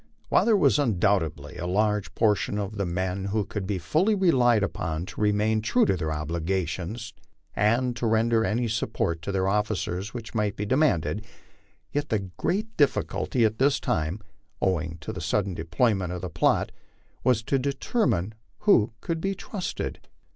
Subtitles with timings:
[0.29, 4.63] While there was undoubtedly a large proportion of the men who could be fully relied
[4.63, 7.13] upon to remain true to their obligations
[7.55, 11.23] and to ren der any support to their officers which might be demanded,
[11.91, 14.19] yet the great diffi culty at this time,
[14.59, 16.71] owing to the sudden development of the plot,
[17.23, 19.99] was to deter mine who could be trusted.